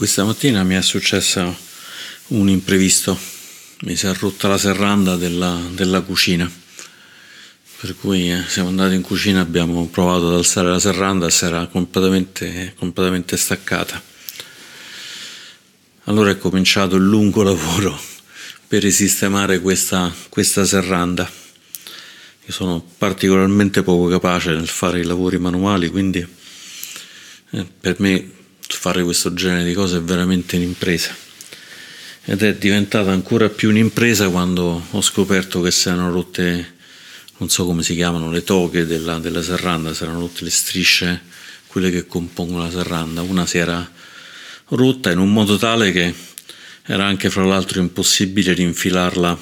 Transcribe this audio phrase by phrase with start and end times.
[0.00, 1.54] Questa mattina mi è successo
[2.28, 3.18] un imprevisto,
[3.82, 6.50] mi si è rotta la serranda della, della cucina,
[7.80, 11.44] per cui eh, siamo andati in cucina, abbiamo provato ad alzare la serranda e si
[11.44, 14.02] era completamente, completamente staccata.
[16.04, 18.00] Allora è cominciato il lungo lavoro
[18.66, 21.30] per risistemare questa, questa serranda.
[22.46, 26.26] Io sono particolarmente poco capace nel fare i lavori manuali, quindi
[27.50, 28.38] eh, per me
[28.76, 31.14] fare questo genere di cose è veramente un'impresa.
[32.24, 36.74] Ed è diventata ancora più un'impresa quando ho scoperto che si erano rotte,
[37.38, 41.22] non so come si chiamano, le toghe della, della serranda, si erano rotte le strisce,
[41.66, 43.22] quelle che compongono la serranda.
[43.22, 43.90] Una si era
[44.68, 46.14] rotta in un modo tale che
[46.84, 49.38] era anche fra l'altro impossibile rinfilarla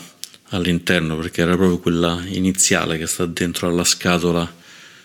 [0.51, 4.57] all'interno perché era proprio quella iniziale che sta dentro alla scatola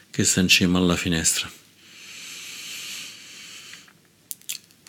[0.10, 1.50] che sta in cima alla finestra.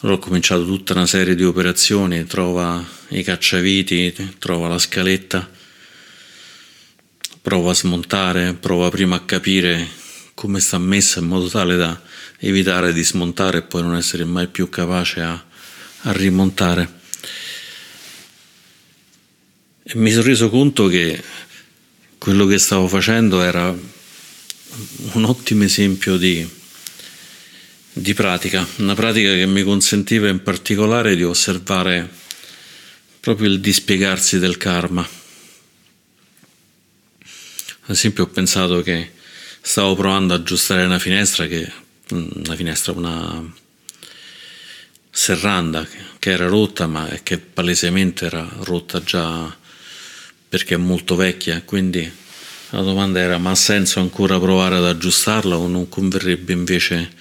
[0.05, 5.51] Allora ho cominciato tutta una serie di operazioni, trova i cacciaviti, trova la scaletta,
[7.41, 9.89] prova a smontare, prova prima a capire
[10.35, 11.99] come sta messa in modo tale da
[12.41, 15.43] evitare di smontare e poi non essere mai più capace a,
[16.03, 16.99] a rimontare.
[19.85, 21.19] E mi sono reso conto che
[22.19, 23.75] quello che stavo facendo era
[25.13, 26.47] un ottimo esempio di
[27.97, 32.11] di pratica, una pratica che mi consentiva in particolare di osservare
[33.21, 35.09] proprio il dispiegarsi del karma.
[37.87, 39.13] Ad esempio ho pensato che
[39.61, 41.71] stavo provando ad aggiustare una finestra che
[42.11, 43.53] una finestra, una
[45.09, 45.87] serranda
[46.19, 49.57] che era rotta ma che palesemente era rotta già
[50.49, 52.11] perché è molto vecchia quindi
[52.71, 57.13] la domanda era ma ha senso ancora provare ad aggiustarla o non converrebbe invece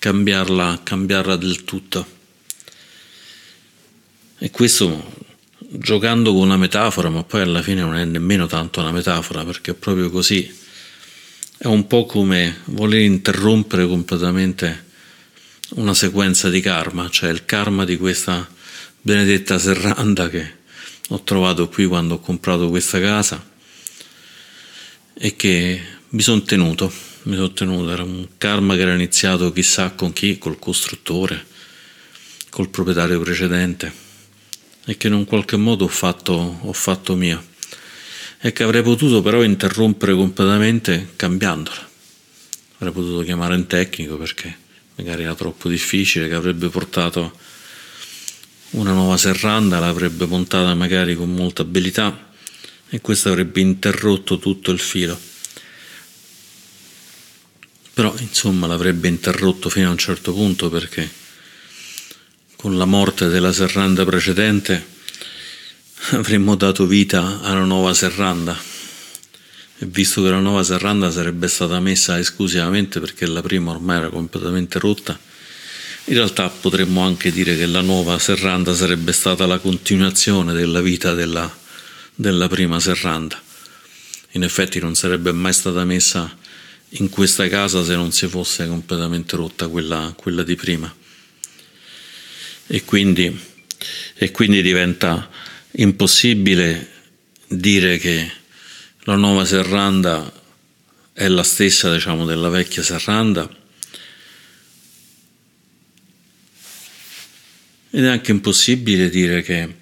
[0.00, 2.18] cambiarla, cambiarla del tutto.
[4.38, 8.92] E questo giocando con una metafora, ma poi alla fine non è nemmeno tanto una
[8.92, 10.58] metafora, perché è proprio così.
[11.58, 14.86] È un po' come voler interrompere completamente
[15.74, 18.48] una sequenza di karma, cioè il karma di questa
[19.02, 20.54] benedetta serranda che
[21.08, 23.48] ho trovato qui quando ho comprato questa casa
[25.12, 29.90] e che mi sono tenuto mi sono tenuto, era un karma che era iniziato chissà
[29.90, 31.44] con chi, col costruttore,
[32.48, 33.92] col proprietario precedente
[34.86, 37.44] e che in un qualche modo ho fatto, ho fatto mio
[38.40, 41.88] e che avrei potuto però interrompere completamente cambiandola.
[42.76, 44.56] Avrei potuto chiamare un tecnico perché
[44.94, 47.38] magari era troppo difficile, che avrebbe portato
[48.70, 52.32] una nuova serranda, l'avrebbe montata magari con molta abilità
[52.88, 55.28] e questo avrebbe interrotto tutto il filo
[57.92, 61.08] però insomma l'avrebbe interrotto fino a un certo punto perché
[62.56, 64.86] con la morte della serranda precedente
[66.10, 68.56] avremmo dato vita alla nuova serranda
[69.82, 74.10] e visto che la nuova serranda sarebbe stata messa esclusivamente perché la prima ormai era
[74.10, 75.18] completamente rotta,
[76.04, 81.14] in realtà potremmo anche dire che la nuova serranda sarebbe stata la continuazione della vita
[81.14, 81.50] della,
[82.14, 83.40] della prima serranda.
[84.32, 86.36] In effetti non sarebbe mai stata messa
[86.94, 90.92] in questa casa se non si fosse completamente rotta quella, quella di prima.
[92.66, 93.38] E quindi,
[94.14, 95.30] e quindi diventa
[95.72, 96.88] impossibile
[97.46, 98.30] dire che
[99.04, 100.32] la nuova serranda
[101.12, 103.48] è la stessa diciamo, della vecchia serranda
[107.90, 109.74] ed è anche impossibile dire che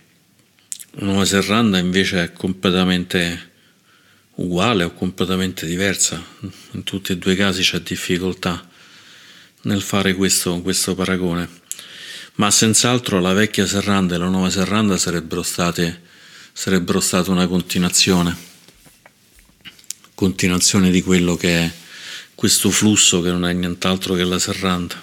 [0.92, 3.47] la nuova serranda invece è completamente
[4.38, 6.22] uguale o completamente diversa.
[6.72, 8.66] In tutti e due i casi c'è difficoltà
[9.62, 11.48] nel fare questo, questo paragone.
[12.34, 16.02] Ma senz'altro la vecchia serranda e la nuova serranda sarebbero state,
[16.52, 18.36] sarebbero state una continuazione,
[20.14, 21.72] continuazione di quello che è
[22.34, 25.02] questo flusso che non è nient'altro che la serranda.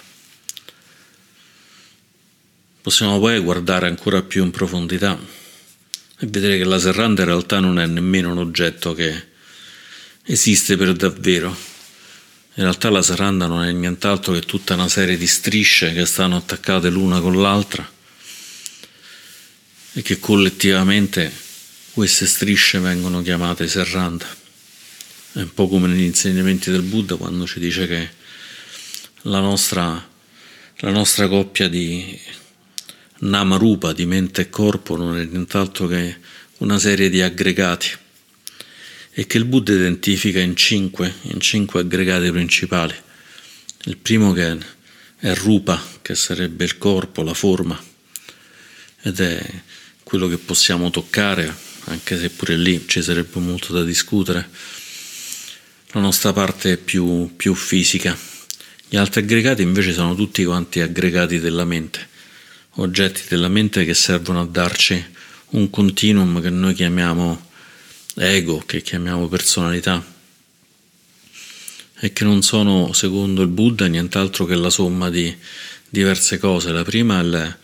[2.80, 5.18] Possiamo poi guardare ancora più in profondità
[6.18, 9.34] e vedere che la serranda in realtà non è nemmeno un oggetto che
[10.24, 11.48] esiste per davvero.
[12.54, 16.36] In realtà la serranda non è nient'altro che tutta una serie di strisce che stanno
[16.36, 17.86] attaccate l'una con l'altra
[19.92, 21.30] e che collettivamente
[21.92, 24.26] queste strisce vengono chiamate serranda.
[25.32, 28.10] È un po' come negli insegnamenti del Buddha quando ci dice che
[29.22, 30.08] la nostra,
[30.76, 32.18] la nostra coppia di
[33.18, 36.16] Namarupa, di mente e corpo, non è nient'altro che
[36.58, 37.90] una serie di aggregati
[39.12, 42.94] e che il Buddha identifica in cinque, in cinque aggregati principali.
[43.84, 44.58] Il primo che
[45.18, 47.82] è Rupa, che sarebbe il corpo, la forma,
[49.02, 49.62] ed è
[50.02, 51.54] quello che possiamo toccare,
[51.84, 54.48] anche se pure lì ci sarebbe molto da discutere,
[55.92, 58.16] la nostra parte più, più fisica.
[58.88, 62.08] Gli altri aggregati invece sono tutti quanti aggregati della mente,
[62.76, 65.04] oggetti della mente che servono a darci
[65.50, 67.50] un continuum che noi chiamiamo
[68.16, 70.04] ego, che chiamiamo personalità
[71.98, 75.34] e che non sono, secondo il Buddha, nient'altro che la somma di
[75.88, 76.72] diverse cose.
[76.72, 77.56] La prima è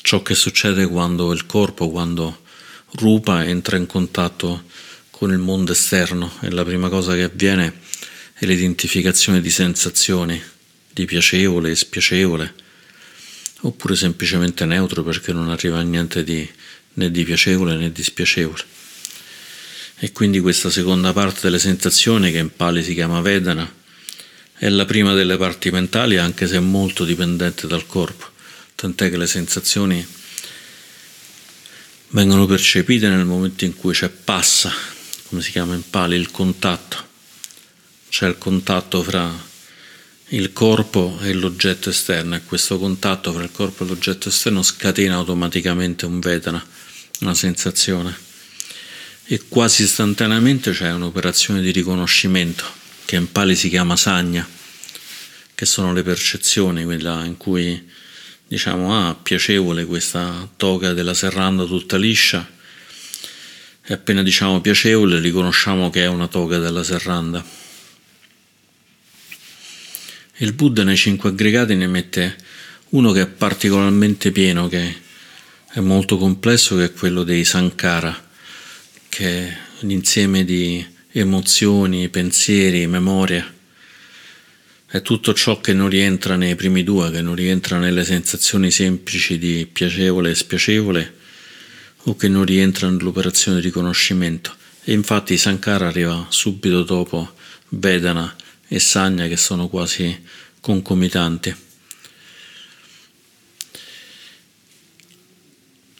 [0.00, 2.42] ciò che succede quando il corpo, quando
[2.92, 4.64] rupa entra in contatto
[5.10, 7.80] con il mondo esterno e la prima cosa che avviene
[8.34, 10.40] è l'identificazione di sensazioni,
[10.90, 12.54] di piacevole e spiacevole,
[13.64, 16.48] oppure semplicemente neutro perché non arriva a niente di,
[16.94, 18.62] né di piacevole né di spiacevole.
[19.98, 23.72] E quindi questa seconda parte delle sensazioni, che in Pali si chiama Vedana,
[24.56, 28.26] è la prima delle parti mentali, anche se è molto dipendente dal corpo,
[28.74, 30.06] tant'è che le sensazioni
[32.08, 34.72] vengono percepite nel momento in cui c'è passa,
[35.28, 37.12] come si chiama in Pali, il contatto.
[38.10, 39.52] C'è il contatto fra
[40.28, 45.16] il corpo e l'oggetto esterno e questo contatto fra il corpo e l'oggetto esterno scatena
[45.16, 46.64] automaticamente un Vedana,
[47.20, 48.16] una sensazione
[49.26, 52.64] e quasi istantaneamente c'è un'operazione di riconoscimento
[53.04, 54.46] che in Pali si chiama sagna,
[55.54, 57.90] che sono le percezioni, quella in cui
[58.46, 62.46] diciamo ah piacevole questa toga della serranda tutta liscia
[63.82, 67.63] e appena diciamo piacevole riconosciamo che è una toga della serranda.
[70.38, 72.36] Il Buddha nei cinque aggregati ne mette
[72.90, 74.94] uno che è particolarmente pieno, che
[75.70, 78.22] è molto complesso, che è quello dei Sankara
[79.14, 83.48] che è un insieme di emozioni, pensieri, memoria.
[84.86, 89.38] È tutto ciò che non rientra nei primi due, che non rientra nelle sensazioni semplici
[89.38, 91.14] di piacevole e spiacevole
[92.06, 94.52] o che non rientra nell'operazione di riconoscimento.
[94.82, 97.34] E infatti Sankara arriva subito dopo
[97.68, 98.34] Vedana
[98.68, 100.22] e Sanya che sono quasi
[100.60, 101.54] concomitanti.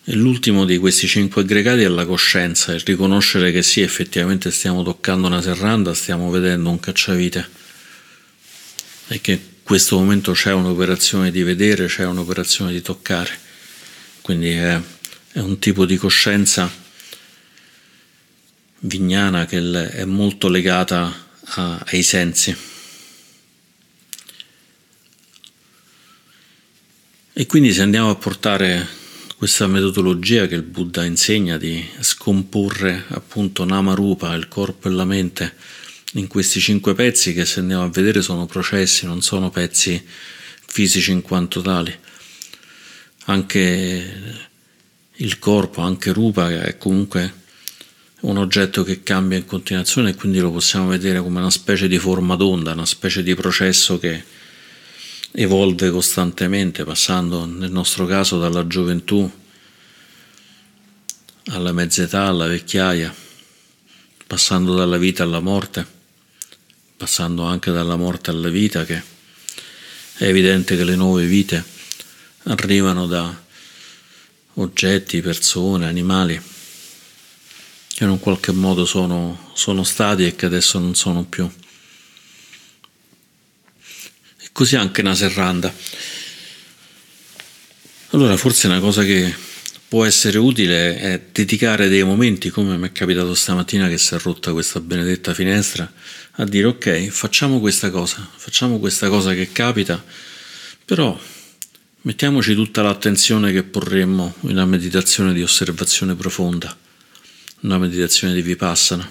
[0.07, 4.83] E l'ultimo di questi cinque aggregati è la coscienza, il riconoscere che sì, effettivamente stiamo
[4.83, 7.63] toccando una serranda, stiamo vedendo un cacciavite
[9.09, 13.39] e che in questo momento c'è un'operazione di vedere, c'è un'operazione di toccare.
[14.21, 14.81] Quindi è,
[15.33, 16.71] è un tipo di coscienza
[18.81, 22.57] vignana che è molto legata a, ai sensi.
[27.33, 28.87] E quindi se andiamo a portare
[29.37, 35.55] questa metodologia che il Buddha insegna di scomporre appunto Namarupa, il corpo e la mente,
[36.13, 40.03] in questi cinque pezzi che se andiamo a vedere sono processi, non sono pezzi
[40.67, 41.97] fisici in quanto tali.
[43.27, 44.43] Anche
[45.17, 47.43] il corpo, anche Rupa, è comunque
[48.25, 51.99] un oggetto che cambia in continuazione e quindi lo possiamo vedere come una specie di
[51.99, 54.25] forma d'onda, una specie di processo che
[55.33, 59.31] evolve costantemente, passando nel nostro caso dalla gioventù
[61.49, 63.15] alla mezz'età, alla vecchiaia,
[64.27, 65.87] passando dalla vita alla morte,
[66.97, 69.03] passando anche dalla morte alla vita, che
[70.17, 71.63] è evidente che le nuove vite
[72.45, 73.43] arrivano da
[74.55, 76.53] oggetti, persone, animali
[77.95, 81.49] che in un qualche modo sono, sono stati e che adesso non sono più
[84.55, 85.75] così anche una serranda.
[88.11, 89.35] Allora forse una cosa che
[89.89, 94.19] può essere utile è dedicare dei momenti, come mi è capitato stamattina che si è
[94.19, 95.93] rotta questa benedetta finestra,
[96.37, 100.03] a dire ok, facciamo questa cosa, facciamo questa cosa che capita,
[100.85, 101.19] però
[102.03, 106.77] mettiamoci tutta l'attenzione che porremmo in una meditazione di osservazione profonda,
[107.65, 109.11] una meditazione di vipassana.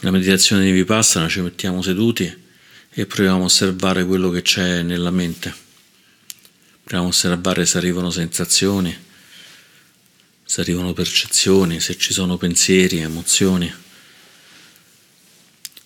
[0.00, 2.42] La meditazione di vipassana ci mettiamo seduti
[2.90, 5.54] e proviamo a osservare quello che c'è nella mente.
[6.82, 8.96] Proviamo a osservare se arrivano sensazioni,
[10.44, 13.72] se arrivano percezioni, se ci sono pensieri, emozioni,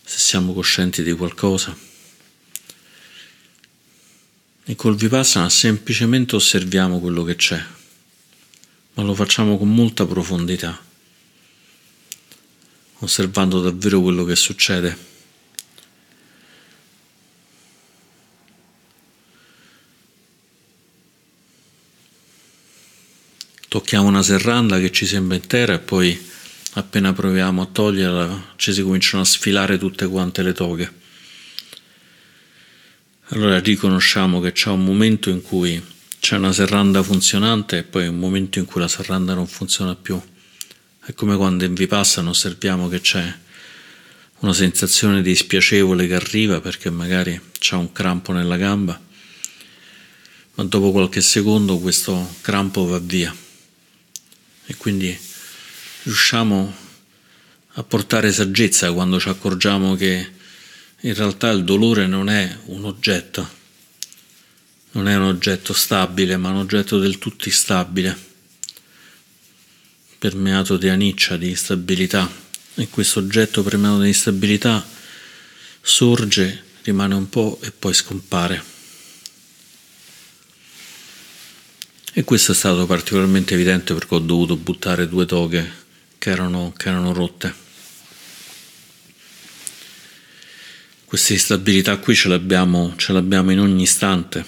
[0.03, 1.77] se siamo coscienti di qualcosa.
[4.65, 7.63] E col Vipassana semplicemente osserviamo quello che c'è,
[8.99, 10.77] ma lo facciamo con molta profondità,
[12.99, 15.07] osservando davvero quello che succede.
[23.69, 26.19] tocchiamo una serranda che ci sembra intera e poi
[26.73, 30.93] appena proviamo a toglierla ci si cominciano a sfilare tutte quante le toghe.
[33.27, 35.81] Allora riconosciamo che c'è un momento in cui
[36.21, 40.21] c'è una serranda funzionante e poi un momento in cui la serranda non funziona più.
[41.05, 43.35] È come quando in Vipassana osserviamo che c'è
[44.41, 49.01] una sensazione di spiacevole che arriva perché magari c'è un crampo nella gamba,
[50.55, 53.35] ma dopo qualche secondo questo crampo va via
[54.71, 55.19] e quindi
[56.03, 56.75] riusciamo
[57.73, 60.31] a portare saggezza quando ci accorgiamo che
[61.01, 63.49] in realtà il dolore non è un oggetto,
[64.93, 68.17] non è un oggetto stabile, ma un oggetto del tutto instabile,
[70.19, 72.47] permeato di aniccia, di instabilità.
[72.75, 74.87] E questo oggetto permeato di instabilità
[75.81, 78.63] sorge, rimane un po' e poi scompare.
[82.13, 85.71] E questo è stato particolarmente evidente perché ho dovuto buttare due toghe
[86.19, 87.55] che erano, che erano rotte.
[91.05, 94.45] Questa instabilità qui ce l'abbiamo, ce l'abbiamo in ogni istante,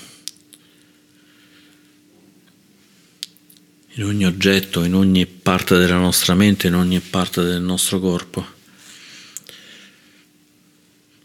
[3.94, 8.46] in ogni oggetto, in ogni parte della nostra mente, in ogni parte del nostro corpo.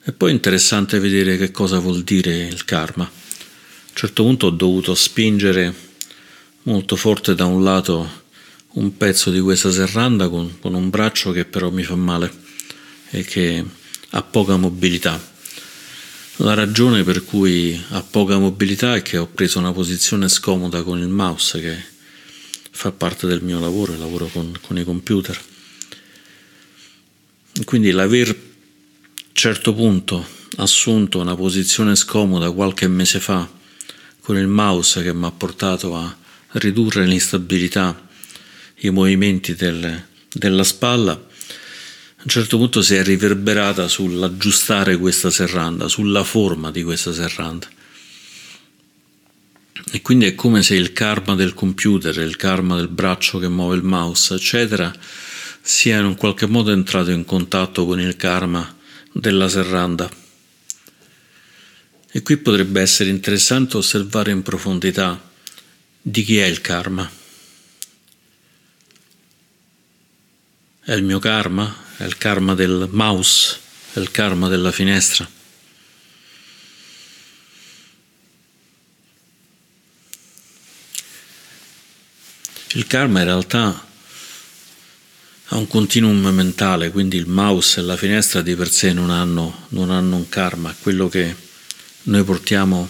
[0.04, 3.04] E poi è interessante vedere che cosa vuol dire il karma.
[3.04, 5.74] A un certo punto ho dovuto spingere
[6.64, 8.24] molto forte da un lato
[8.74, 12.32] un pezzo di questa serranda con, con un braccio che però mi fa male
[13.12, 13.64] e che
[14.10, 15.34] ha poca mobilità.
[16.38, 21.00] La ragione per cui ha poca mobilità è che ho preso una posizione scomoda con
[21.00, 21.94] il mouse che
[22.76, 25.40] fa parte del mio lavoro, lavoro con, con i computer.
[27.64, 28.36] Quindi l'aver a
[29.32, 30.28] certo punto
[30.58, 33.50] assunto una posizione scomoda qualche mese fa
[34.20, 36.16] con il mouse che mi ha portato a
[36.54, 38.08] ridurre l'instabilità,
[38.80, 40.04] i movimenti del,
[40.34, 47.14] della spalla, un certo punto si è riverberata sull'aggiustare questa serranda, sulla forma di questa
[47.14, 47.68] serranda.
[49.92, 53.76] E quindi è come se il karma del computer, il karma del braccio che muove
[53.76, 54.94] il mouse, eccetera,
[55.62, 58.74] sia in un qualche modo entrato in contatto con il karma
[59.12, 60.10] della serranda.
[62.12, 65.22] E qui potrebbe essere interessante osservare in profondità
[66.02, 67.10] di chi è il karma.
[70.82, 71.76] È il mio karma?
[71.98, 73.58] È il karma del mouse?
[73.92, 75.35] È il karma della finestra?
[82.76, 83.88] Il karma in realtà
[85.46, 89.68] ha un continuum mentale, quindi il mouse e la finestra di per sé non hanno,
[89.70, 91.34] non hanno un karma, quello che
[92.04, 92.90] noi portiamo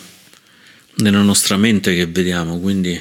[0.96, 3.00] nella nostra mente che vediamo, quindi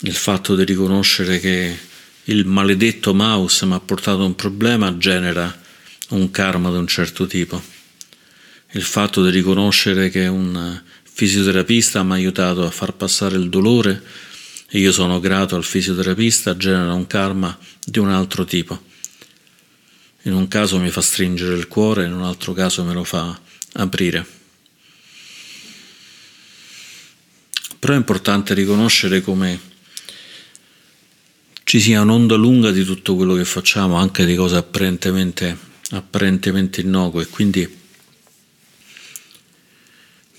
[0.00, 1.78] il fatto di riconoscere che
[2.24, 5.60] il maledetto mouse mi ha portato un problema genera
[6.08, 7.62] un karma di un certo tipo.
[8.70, 14.02] Il fatto di riconoscere che un fisioterapista mi ha aiutato a far passare il dolore
[14.74, 18.82] e io sono grato al fisioterapista genera un karma di un altro tipo.
[20.22, 23.38] In un caso mi fa stringere il cuore, in un altro caso me lo fa
[23.74, 24.26] aprire.
[27.78, 29.60] Però è importante riconoscere come
[31.62, 35.56] ci sia un'onda lunga di tutto quello che facciamo, anche di cose apparentemente,
[35.90, 37.78] apparentemente innocue, quindi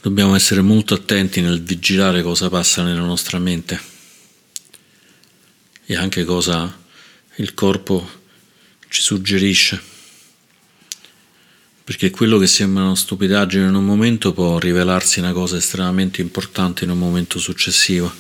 [0.02, 3.94] dobbiamo essere molto attenti nel vigilare cosa passa nella nostra mente
[5.86, 6.84] e anche cosa
[7.36, 8.10] il corpo
[8.90, 9.94] ci suggerisce.
[11.84, 16.84] Perché quello che sembra una stupidaggine in un momento può rivelarsi una cosa estremamente importante
[16.84, 18.12] in un momento successivo.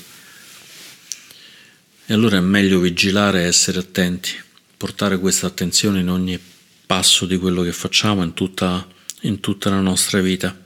[2.05, 4.31] E allora è meglio vigilare e essere attenti,
[4.77, 6.39] portare questa attenzione in ogni
[6.85, 8.87] passo di quello che facciamo, in tutta,
[9.21, 10.64] in tutta la nostra vita.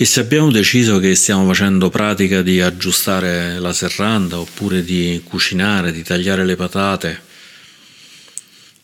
[0.00, 5.92] E se abbiamo deciso che stiamo facendo pratica di aggiustare la serranda oppure di cucinare,
[5.92, 7.20] di tagliare le patate,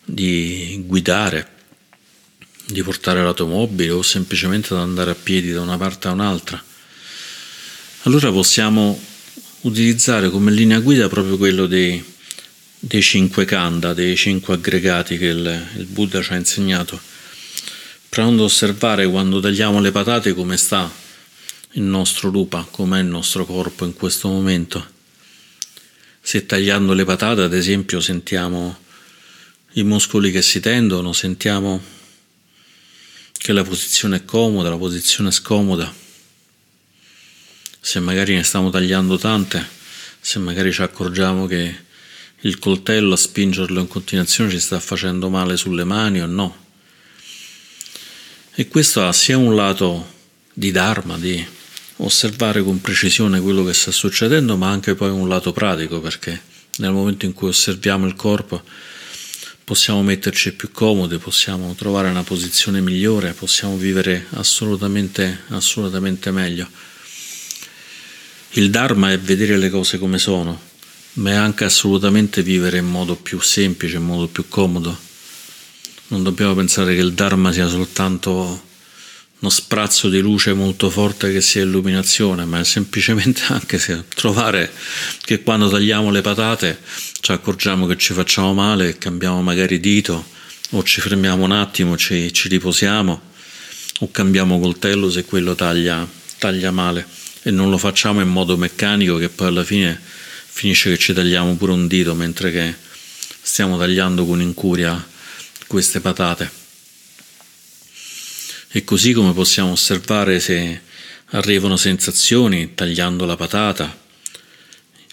[0.05, 1.49] di guidare,
[2.67, 6.63] di portare l'automobile o semplicemente ad andare a piedi da una parte a un'altra,
[8.03, 9.03] allora possiamo
[9.63, 12.05] utilizzare come linea guida proprio quello dei,
[12.79, 17.01] dei cinque kanda, dei cinque aggregati che il, il Buddha ci ha insegnato,
[18.11, 21.05] provando ad osservare quando tagliamo le patate come sta
[21.77, 24.95] il nostro rupa, com'è il nostro corpo in questo momento.
[26.21, 28.77] Se tagliando le patate, ad esempio, sentiamo
[29.73, 31.83] i muscoli che si tendono, sentiamo
[33.33, 36.05] che la posizione è comoda, la posizione è scomoda
[37.87, 39.65] se magari ne stiamo tagliando tante,
[40.21, 41.85] se magari ci accorgiamo che
[42.41, 46.65] il coltello a spingerlo in continuazione ci sta facendo male sulle mani o no.
[48.57, 50.15] E questo ha sia un lato
[50.53, 51.47] di Dharma, di
[51.97, 56.41] osservare con precisione quello che sta succedendo, ma anche poi un lato pratico, perché
[56.79, 58.63] nel momento in cui osserviamo il corpo
[59.65, 66.69] possiamo metterci più comodi, possiamo trovare una posizione migliore, possiamo vivere assolutamente, assolutamente meglio.
[68.51, 70.61] Il Dharma è vedere le cose come sono,
[71.15, 74.97] ma è anche assolutamente vivere in modo più semplice, in modo più comodo.
[76.09, 78.63] Non dobbiamo pensare che il Dharma sia soltanto
[79.39, 84.73] uno sprazzo di luce molto forte che sia illuminazione, ma è semplicemente anche se trovare
[85.23, 86.81] che quando tagliamo le patate
[87.21, 90.35] ci accorgiamo che ci facciamo male cambiamo magari dito
[90.71, 93.21] o ci fermiamo un attimo, ci, ci riposiamo
[94.01, 96.07] o cambiamo coltello se quello taglia,
[96.39, 97.07] taglia male
[97.43, 100.01] e non lo facciamo in modo meccanico che poi alla fine
[100.47, 102.75] finisce che ci tagliamo pure un dito mentre che
[103.43, 105.07] stiamo tagliando con incuria
[105.67, 106.66] queste patate.
[108.69, 110.81] E così come possiamo osservare se
[111.31, 114.05] arrivano sensazioni tagliando la patata,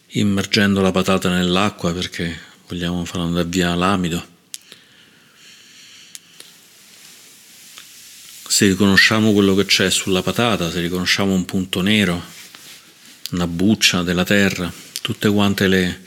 [0.07, 4.31] immergendo la patata nell'acqua perché vogliamo far andare via l'amido.
[8.47, 12.21] Se riconosciamo quello che c'è sulla patata, se riconosciamo un punto nero,
[13.31, 16.01] una buccia della terra, tutte quante le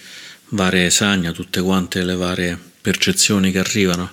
[0.50, 4.12] varie sagna, tutte quante le varie percezioni che arrivano.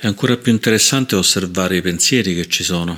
[0.00, 2.96] È ancora più interessante osservare i pensieri che ci sono,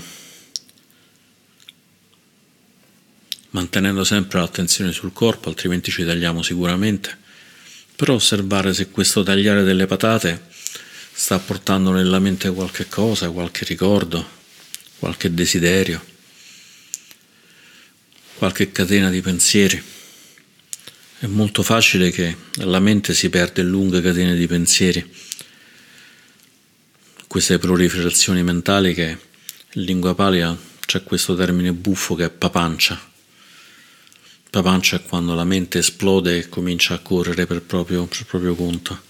[3.52, 7.16] mantenendo sempre l'attenzione sul corpo, altrimenti ci tagliamo sicuramente,
[7.96, 10.48] però osservare se questo tagliare delle patate
[11.10, 14.28] sta portando nella mente qualche cosa, qualche ricordo,
[14.98, 16.04] qualche desiderio,
[18.34, 19.82] qualche catena di pensieri.
[21.18, 25.28] È molto facile che la mente si perde in lunghe catene di pensieri,
[27.30, 29.16] queste proliferazioni mentali che
[29.74, 33.00] in lingua palia c'è questo termine buffo che è papancia.
[34.50, 39.00] Papancia è quando la mente esplode e comincia a correre per proprio, per proprio conto.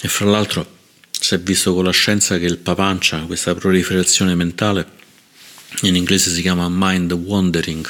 [0.00, 0.78] E fra l'altro
[1.10, 4.88] si è visto con la scienza che il papancia, questa proliferazione mentale,
[5.82, 7.86] in inglese si chiama mind wandering,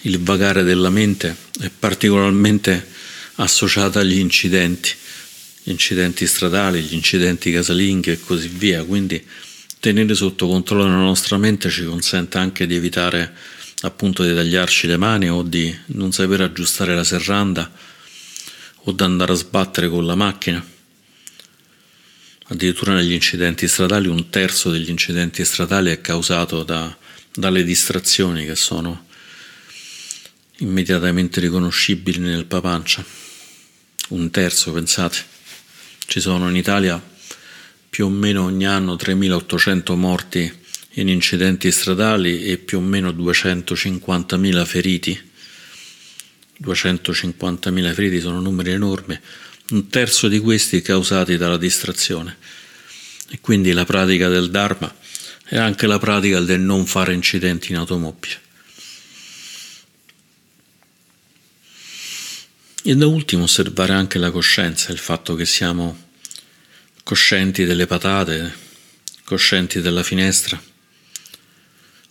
[0.00, 2.88] il vagare della mente è particolarmente
[3.34, 5.00] associata agli incidenti,
[5.62, 9.24] gli incidenti stradali, gli incidenti casalinghi e così via, quindi
[9.78, 13.34] tenere sotto controllo la nostra mente ci consente anche di evitare
[13.82, 17.70] appunto di tagliarci le mani o di non sapere aggiustare la serranda
[18.84, 20.64] o di andare a sbattere con la macchina.
[22.48, 26.94] Addirittura negli incidenti stradali un terzo degli incidenti stradali è causato da,
[27.32, 29.06] dalle distrazioni che sono
[30.58, 33.04] immediatamente riconoscibili nel papancia.
[34.08, 35.31] Un terzo, pensate.
[36.12, 37.02] Ci sono in Italia
[37.88, 40.52] più o meno ogni anno 3.800 morti
[40.96, 45.18] in incidenti stradali e più o meno 250.000 feriti.
[46.62, 49.18] 250.000 feriti sono numeri enormi,
[49.70, 52.36] un terzo di questi causati dalla distrazione.
[53.30, 54.94] E quindi la pratica del Dharma
[55.44, 58.38] è anche la pratica del non fare incidenti in automobile.
[62.84, 66.10] E da ultimo osservare anche la coscienza, il fatto che siamo
[67.04, 68.52] coscienti delle patate,
[69.22, 70.60] coscienti della finestra,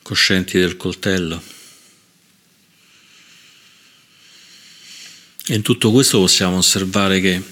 [0.01, 1.43] coscienti del coltello.
[5.47, 7.43] E in tutto questo possiamo osservare che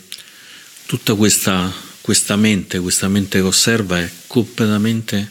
[0.86, 5.30] tutta questa, questa mente, questa mente che osserva è completamente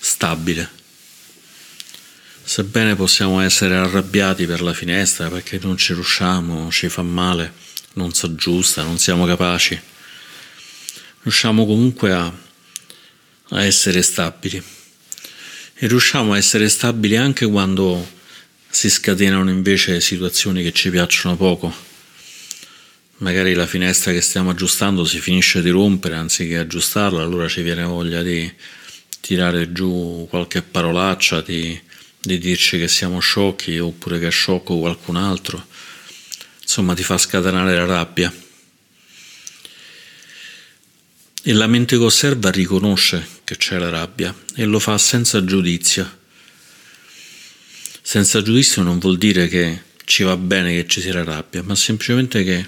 [0.00, 0.79] stabile
[2.50, 7.52] Sebbene possiamo essere arrabbiati per la finestra perché non ci riusciamo, ci fa male,
[7.92, 9.80] non si aggiusta, non siamo capaci,
[11.22, 12.24] riusciamo comunque a,
[13.50, 14.60] a essere stabili.
[15.74, 18.04] E riusciamo a essere stabili anche quando
[18.68, 21.72] si scatenano invece situazioni che ci piacciono poco.
[23.18, 27.84] Magari la finestra che stiamo aggiustando si finisce di rompere anziché aggiustarla, allora ci viene
[27.84, 28.52] voglia di
[29.20, 31.80] tirare giù qualche parolaccia, di
[32.22, 35.66] di dirci che siamo sciocchi oppure che è sciocco qualcun altro,
[36.60, 38.32] insomma ti fa scatenare la rabbia.
[41.42, 46.18] E la mente che osserva riconosce che c'è la rabbia e lo fa senza giudizio.
[48.02, 51.74] Senza giudizio non vuol dire che ci va bene che ci sia la rabbia, ma
[51.74, 52.66] semplicemente che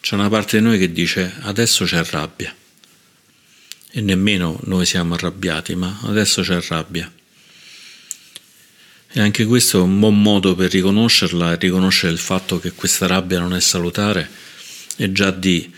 [0.00, 2.54] c'è una parte di noi che dice adesso c'è rabbia.
[3.90, 7.10] E nemmeno noi siamo arrabbiati, ma adesso c'è rabbia.
[9.14, 13.06] E anche questo è un buon modo per riconoscerla e riconoscere il fatto che questa
[13.06, 14.28] rabbia non è salutare
[14.96, 15.70] e già di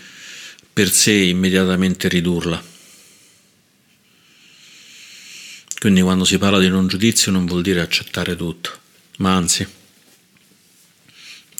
[0.71, 2.63] per sé immediatamente ridurla.
[5.79, 8.71] Quindi quando si parla di non giudizio non vuol dire accettare tutto,
[9.17, 9.67] ma anzi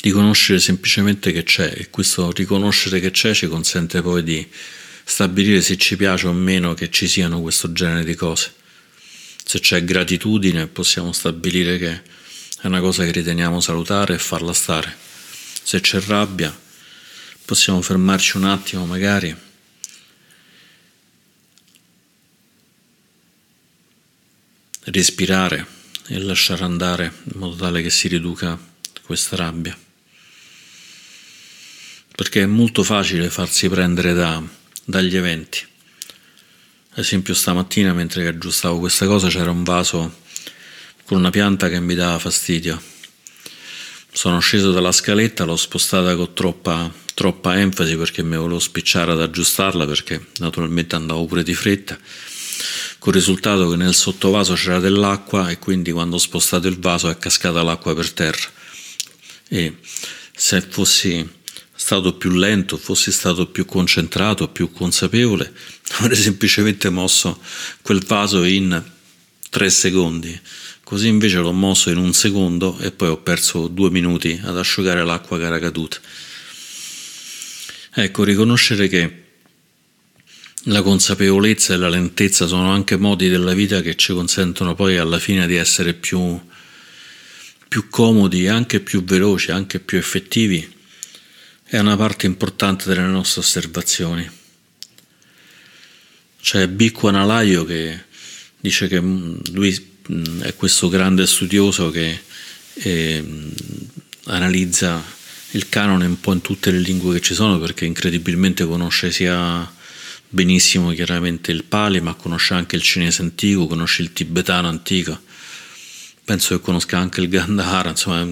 [0.02, 4.48] riconoscere semplicemente che c'è e questo riconoscere che c'è ci consente poi di
[5.04, 8.64] stabilire se ci piace o meno che ci siano questo genere di cose.
[9.48, 12.02] Se c'è gratitudine possiamo stabilire che
[12.62, 14.98] è una cosa che riteniamo salutare e farla stare.
[15.64, 16.64] Se c'è rabbia
[17.46, 19.36] possiamo fermarci un attimo magari
[24.86, 25.66] respirare
[26.08, 28.60] e lasciare andare in modo tale che si riduca
[29.04, 29.78] questa rabbia.
[32.16, 34.42] Perché è molto facile farsi prendere da,
[34.84, 35.75] dagli eventi.
[36.98, 40.20] Ad esempio stamattina mentre aggiustavo questa cosa c'era un vaso
[41.04, 42.82] con una pianta che mi dava fastidio.
[44.14, 49.20] Sono sceso dalla scaletta, l'ho spostata con troppa, troppa enfasi perché mi volevo spicciare ad
[49.20, 52.00] aggiustarla perché naturalmente andavo pure di fretta
[52.98, 57.10] con il risultato che nel sottovaso c'era dell'acqua e quindi quando ho spostato il vaso
[57.10, 58.48] è cascata l'acqua per terra.
[59.50, 59.80] E
[60.34, 61.30] se fossi
[61.86, 65.54] stato più lento, fossi stato più concentrato, più consapevole,
[66.00, 67.40] avrei semplicemente mosso
[67.84, 68.84] quel vaso in
[69.52, 70.36] tre secondi.
[70.84, 75.06] Così invece l'ho mosso in un secondo e poi ho perso due minuti ad asciugare
[75.06, 75.98] l'acqua che era caduta.
[77.94, 79.24] Ecco, riconoscere che
[80.64, 85.20] la consapevolezza e la lentezza sono anche modi della vita che ci consentono poi alla
[85.20, 86.40] fine di essere più,
[87.68, 90.74] più comodi, anche più veloci, anche più effettivi.
[91.76, 94.26] È una parte importante delle nostre osservazioni.
[96.40, 96.70] C'è
[97.02, 98.02] Analaio che
[98.58, 100.00] dice che lui
[100.40, 102.18] è questo grande studioso che
[102.76, 103.52] eh,
[104.28, 105.04] analizza
[105.52, 109.70] il canone un po' in tutte le lingue che ci sono perché incredibilmente conosce sia
[110.30, 115.20] benissimo chiaramente il Pali, ma conosce anche il cinese antico, conosce il tibetano antico,
[116.24, 118.26] penso che conosca anche il Gandhara, insomma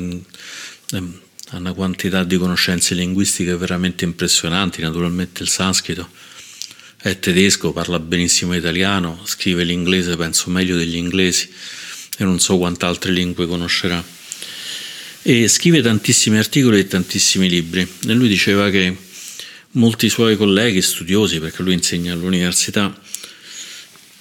[1.51, 6.10] ha una quantità di conoscenze linguistiche veramente impressionanti, naturalmente il sanscrito
[7.03, 11.49] è tedesco, parla benissimo italiano, scrive l'inglese penso meglio degli inglesi
[12.17, 14.01] e non so quante altre lingue conoscerà.
[15.21, 18.95] E scrive tantissimi articoli e tantissimi libri e lui diceva che
[19.71, 22.97] molti suoi colleghi studiosi, perché lui insegna all'università,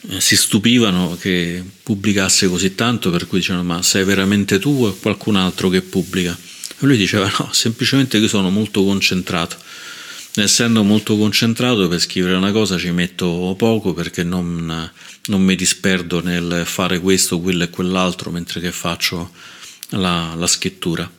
[0.09, 4.93] eh, si stupivano che pubblicasse così tanto, per cui dicevano ma sei veramente tu o
[4.95, 6.37] qualcun altro che pubblica?
[6.83, 9.57] Lui diceva no, semplicemente che sono molto concentrato.
[10.35, 14.91] Essendo molto concentrato per scrivere una cosa ci metto poco perché non,
[15.27, 19.31] non mi disperdo nel fare questo, quello e quell'altro mentre che faccio
[19.91, 21.11] la, la scrittura.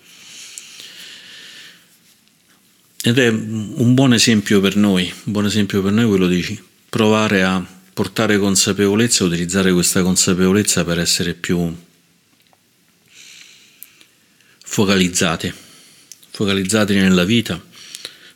[3.05, 7.43] Ed è un buon esempio per noi, un buon esempio per noi quello di provare
[7.43, 11.75] a portare consapevolezza, utilizzare questa consapevolezza per essere più
[14.73, 15.53] focalizzati,
[16.31, 17.63] focalizzati nella vita,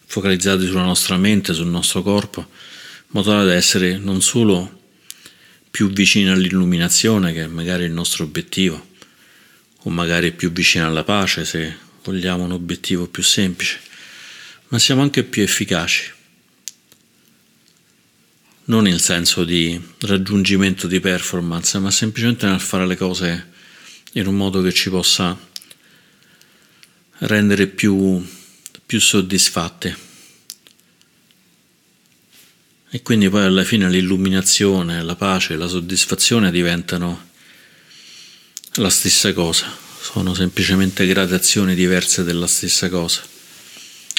[0.05, 4.83] focalizzati sulla nostra mente, sul nostro corpo, in modo tale da essere non solo
[5.71, 8.89] più vicini all'illuminazione, che è magari il nostro obiettivo,
[9.81, 13.79] o magari più vicini alla pace, se vogliamo un obiettivo più semplice,
[14.67, 16.11] ma siamo anche più efficaci.
[18.65, 23.53] Non in senso di raggiungimento di performance, ma semplicemente nel fare le cose
[24.11, 25.46] in un modo che ci possa
[27.19, 28.25] rendere più,
[28.85, 29.95] più soddisfatti.
[32.89, 37.29] E quindi poi alla fine l'illuminazione, la pace, la soddisfazione diventano
[38.75, 43.21] la stessa cosa, sono semplicemente gradazioni diverse della stessa cosa.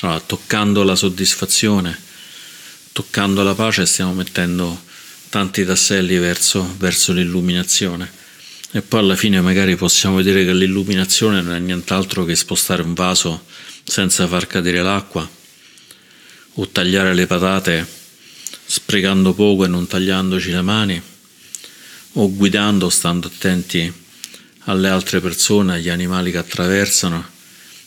[0.01, 1.99] Allora, toccando la soddisfazione,
[2.93, 4.85] toccando la pace, stiamo mettendo
[5.31, 8.11] tanti tasselli verso, verso l'illuminazione.
[8.71, 12.93] E poi alla fine magari possiamo vedere che l'illuminazione non è nient'altro che spostare un
[12.93, 13.45] vaso
[13.83, 15.29] senza far cadere l'acqua
[16.55, 17.87] o tagliare le patate
[18.67, 21.03] sprecando poco e non tagliandoci le mani
[22.13, 23.91] o guidando stando attenti
[24.65, 27.27] alle altre persone, agli animali che attraversano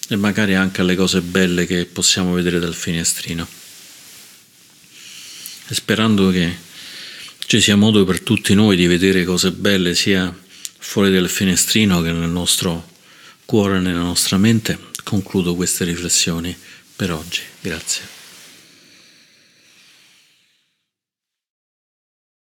[0.07, 3.47] e magari anche alle cose belle che possiamo vedere dal finestrino.
[5.67, 6.57] E sperando che
[7.45, 10.33] ci sia modo per tutti noi di vedere cose belle sia
[10.83, 12.89] fuori dal finestrino che nel nostro
[13.45, 16.55] cuore, nella nostra mente, concludo queste riflessioni
[16.95, 17.41] per oggi.
[17.61, 18.20] Grazie.